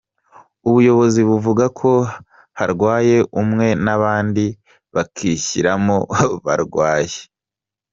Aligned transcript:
Ubuyobozi 0.67 1.19
buvuga 1.29 1.65
ko 1.79 1.91
harwaye 2.59 3.17
umwe 3.41 3.67
n’abandi 3.85 4.45
bakishyiramo 4.95 5.95
ko 6.13 6.23
barwaye. 6.45 7.19